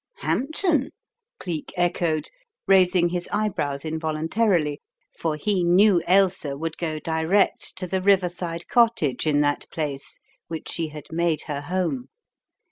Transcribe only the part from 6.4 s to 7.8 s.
would go direct